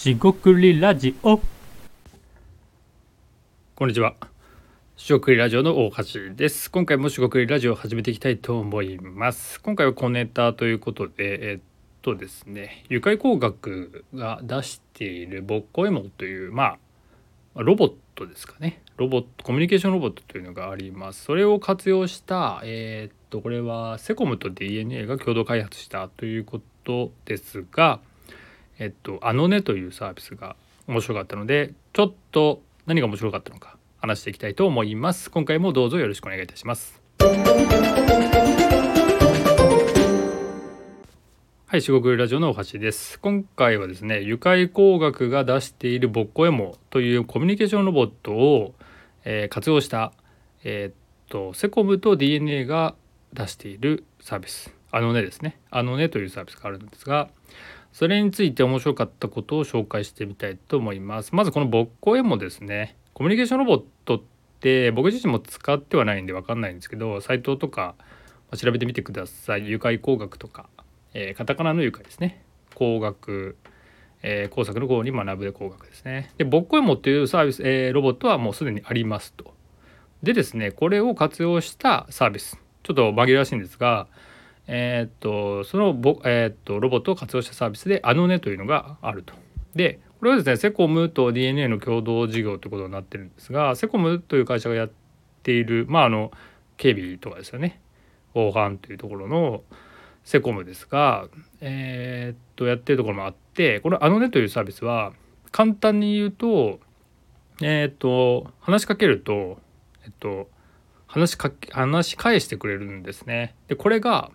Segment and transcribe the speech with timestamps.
[0.00, 1.38] しごくりラジオ。
[3.74, 4.14] こんにちは。
[4.96, 6.70] しごくりラジオの大橋です。
[6.70, 9.60] 今回もしごくりラジオを始めていきたいと思います。
[9.60, 11.60] 今回は小ネタということでえっ
[12.00, 16.78] とですね愉快工学が出しているボッコエモというま
[17.54, 18.80] あロボットですかね。
[18.96, 21.24] ロボットコミュニケーションロボットというのがあります。
[21.24, 28.00] それを活用したえ、っとこれはセコムと DNA が共同開発したということですが
[28.80, 30.56] えっと、あのねというサービスが
[30.88, 35.30] 面白かったので、ちょっと何が面白かったのか話していきたいと思います。
[35.30, 36.98] 今回もどうぞよろしくお願いいたします。
[41.66, 43.20] はい、四国ラジオのお橋です。
[43.20, 48.74] 今回はですね、愉快工学が出しているボッコエモというコミュニケーションロボットを、
[49.24, 50.14] えー、活用した、
[50.64, 50.94] えー、っ
[51.28, 52.94] と、セコムと DNA が
[53.34, 54.79] 出しているサービス。
[54.90, 55.58] あのねですね。
[55.70, 57.28] あのねというサービスがあるんですが、
[57.92, 61.34] それについて面白かったことを紹介してみたいと思います。
[61.34, 62.96] まずこのボッコエモですね。
[63.14, 64.22] コミュニケーションロボットっ
[64.60, 67.94] て僕自身も使ってはないんで分かんないんですけど、サイトとか
[68.56, 69.68] 調べてみてください。
[69.68, 70.68] 愉快工学とか、
[71.14, 72.44] えー、カタカナの愉快ですね。
[72.74, 73.56] 工学、
[74.22, 76.30] えー、工作の方に学ぶで工学ですね。
[76.38, 79.54] で、ボッコエモっていうサービス、えー、ロボットはもうすでにありますと。
[80.22, 82.58] でですね、これを活用したサービス。
[82.82, 84.06] ちょっと紛らわしいんですが、
[84.66, 89.34] えー、っとそのぼ、えー、っとロボットを活用したサービスであのねというのがあると。
[89.74, 94.90] でこれはですねセコムと DNA の共同事業ということになってるんですがセコムという会社がやっ
[95.42, 96.30] ているまああの
[96.76, 97.80] 警備とかですよね
[98.34, 99.62] 防犯というところの
[100.24, 101.26] セコムですが、
[101.60, 105.12] えー、っとやってるところもあってこのあのねというサービスは
[105.50, 106.80] 簡単に言うと
[107.62, 109.58] えー、っと話しかけると
[110.04, 110.48] えっと
[111.06, 113.54] 話しかけ話し返してくれるんですね。
[113.68, 114.30] でこれが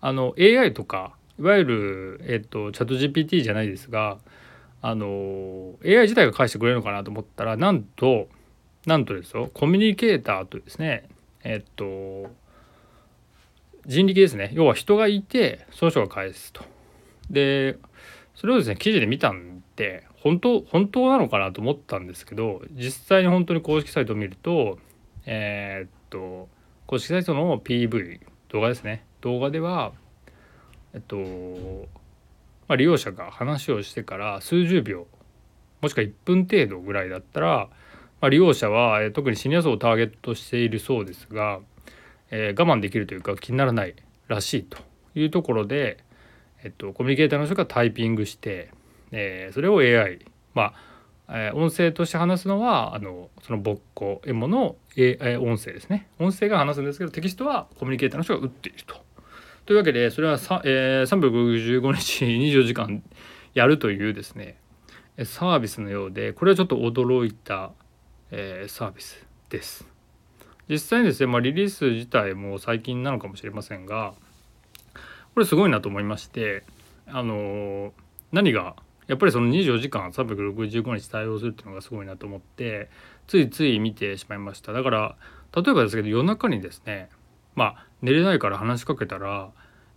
[0.00, 4.18] あの AI とかいわゆる、えっと、チャット GPT じゃないですが
[4.82, 8.28] あの AI 自体が返してくれるのかなと思ったらなんと
[8.86, 11.08] なんとですよコミュニケーターとですね
[11.44, 12.30] えっと
[13.86, 16.62] 人力ですね要は人がいてその人が返すと。
[17.30, 17.78] で
[18.34, 24.78] それをですね記事で見たんで本当本当なのかなと思ったんですけど実際に本当に公式サイトを見ると
[25.26, 26.48] えー、っと
[26.86, 29.04] 公式サイトの PV 動画ですね。
[29.20, 29.92] 動画では
[30.92, 31.16] えっと、
[32.68, 35.06] まあ、利用者が話をしてから数十秒
[35.80, 37.68] もしくは1分程度ぐらいだったら、
[38.20, 41.60] まあ、利用者は、え特にシニア層をターゲットしているそうですが、
[42.30, 43.94] えー、我慢できるというか気にならない
[44.28, 44.78] らしいと
[45.14, 46.04] いうところで、
[46.62, 48.70] えっと、コミュニケーターの人がタイピングして、
[49.10, 50.74] えー、それを AI まあ、
[51.32, 58.96] えー、音声として話すのはあのそのボッコエモの、えー、音声ですね音声が話すんですけどテキストはコミュニケーターの人が打っていると。
[59.66, 63.02] というわけでそれは、えー、365日24時間
[63.54, 64.56] やるというですね
[65.24, 67.70] サービスのようでこれはちょっと驚いた、
[68.32, 69.86] えー、サービスです。
[70.68, 74.14] 実際にですね、まあ、リリース自体も最近なのかもしれませんが
[75.34, 76.62] これすごいなと思いまして
[77.08, 77.92] あの
[78.30, 78.76] 何が
[79.10, 82.88] やっぱりその24時間365日対応するっていうのがすごいなと思って
[83.26, 85.16] ついつい見てしまいましただから
[85.52, 87.10] 例えばですけど夜中にですね
[87.56, 89.50] まあ寝れないから話しかけたら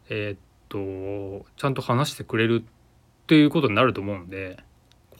[0.10, 4.58] えー、っとちゃんと話してくれるっていうことになると思うんで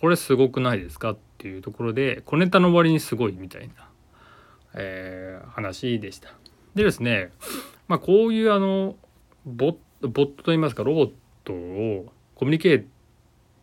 [0.02, 3.74] これすごくないですかっていうところで小ネタの割にすごいみたいな、
[4.74, 6.30] えー、話でした。
[6.74, 7.30] でですね
[7.88, 8.96] まあこういうあの
[9.46, 11.12] ボボットといいますかロボッ
[11.44, 12.86] トをコミュニケー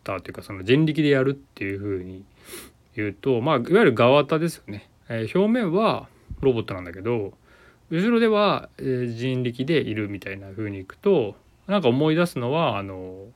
[0.04, 2.24] ターというかその人力でやるっていうふうに
[2.96, 4.88] 言うとまあいわゆる側型ですよね。
[5.08, 6.08] えー、表面は
[6.40, 7.32] ロボットなんだけど
[7.90, 11.34] 後ろでは人力でいるみたいな風にいくと
[11.66, 13.26] なんか思い出すのはあの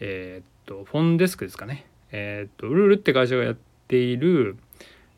[0.00, 1.86] えー、っとフォンデスクですかね。
[2.10, 3.56] えー、っとルールって会社がやっ
[3.88, 4.56] ている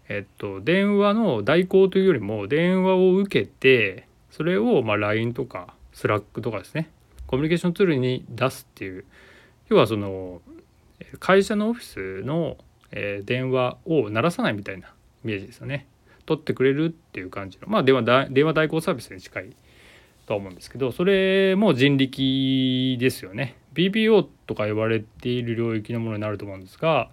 [0.09, 6.91] えっと電話の代行というよりも電話を受けてそれをまあ LINE とか Slack とかですね。
[7.27, 9.05] コミュニケーションツールに出すっていう。
[9.69, 10.43] 要はその
[11.19, 12.57] 会社のオフィスの
[13.25, 14.91] 電話を鳴らさないみたいなイ
[15.25, 15.87] メージですよね。
[16.27, 17.69] 取ってくれるっていう感じの。
[17.69, 19.57] まあ電話電話代行サービスに近い
[20.27, 23.57] と思うんですけどそれも人力ですよね。
[23.75, 27.11] BPO とか呼ばれている領域のものになると思うんですが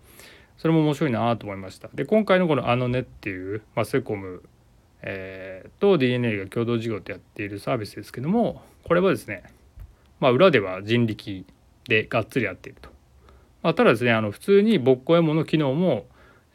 [0.58, 1.90] それも面白いなと思いました。
[1.94, 4.44] で今回のこの「あのね」っていう、まあ、セコム、
[5.02, 9.44] えー、と DNA が共同事業ってやっているサービスですけどもこれはですね
[10.20, 11.46] まあ裏では人力
[11.88, 12.90] でがっつりやっていると、
[13.64, 16.06] まあ、ただですねあの普通にボッコエモの機能も、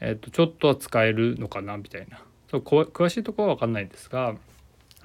[0.01, 2.23] えー、とちょっとは使えるのかなみたいな。
[2.51, 4.37] そう詳しいところは分かんないんですが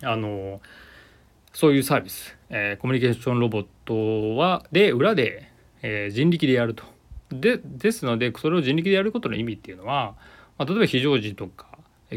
[0.03, 0.62] あの
[1.53, 5.51] そういうサービス、えー、コミュニケーションロボットはで裏で、
[5.81, 6.83] えー、人力でやると。
[7.31, 10.15] でですのでそれを人力でやることの意味っていうのは、
[10.57, 11.68] まあ、例えば非常時とか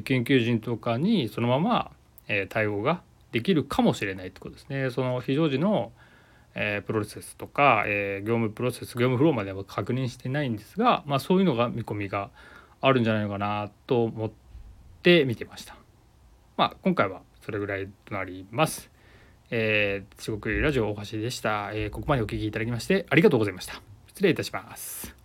[0.03, 1.91] 研究時とかにそのまま
[2.29, 3.03] え対応が
[3.33, 4.91] できるかもしれないってことですね。
[4.91, 5.93] その非常時の
[6.55, 12.31] えプロセスとか、え業務プロセス業務フローまでは確認してないんですが、まあ、そういうのが見込みが
[12.81, 14.31] あるんじゃないのかなと思っ
[15.03, 15.77] て見てました。
[16.57, 18.91] まあ、今回はそれぐらいとなります。
[19.51, 23.81] えー、四国ラジオ大橋でした、えー、ここまでお聴きいただきましてありがとうございました。
[24.09, 25.24] 失礼いたします。